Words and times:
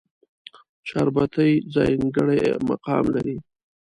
چاربېتې 0.87 1.47
ځانګړی 1.73 2.39
مقام 2.69 3.05
لري. 3.13 3.35